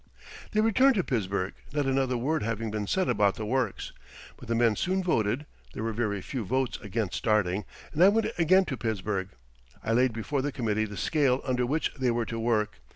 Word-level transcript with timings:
They 0.51 0.61
returned 0.61 0.95
to 0.95 1.03
Pittsburgh, 1.03 1.53
not 1.73 1.85
another 1.85 2.17
word 2.17 2.41
having 2.41 2.71
been 2.71 2.87
said 2.87 3.07
about 3.07 3.35
the 3.35 3.45
works. 3.45 3.91
But 4.35 4.47
the 4.47 4.55
men 4.55 4.75
soon 4.75 5.03
voted 5.03 5.45
(there 5.75 5.83
were 5.83 5.93
very 5.93 6.23
few 6.23 6.43
votes 6.43 6.79
against 6.81 7.13
starting) 7.17 7.65
and 7.93 8.03
I 8.03 8.09
went 8.09 8.25
again 8.39 8.65
to 8.65 8.77
Pittsburgh. 8.77 9.29
I 9.83 9.91
laid 9.93 10.11
before 10.11 10.41
the 10.41 10.51
committee 10.51 10.85
the 10.85 10.97
scale 10.97 11.39
under 11.43 11.67
which 11.67 11.93
they 11.93 12.09
were 12.09 12.25
to 12.25 12.39
work. 12.39 12.79